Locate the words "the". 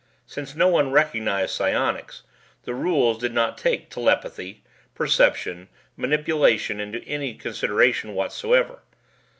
2.63-2.73